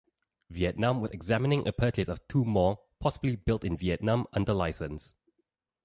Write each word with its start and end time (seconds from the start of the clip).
Vietnam 0.49 0.99
was 0.99 1.11
examining 1.11 1.67
a 1.67 1.71
purchase 1.71 2.07
of 2.07 2.27
two 2.27 2.43
more, 2.43 2.79
possibly 2.99 3.35
built 3.35 3.63
in 3.63 3.77
Vietnam 3.77 4.25
under 4.33 4.51
license. 4.51 5.13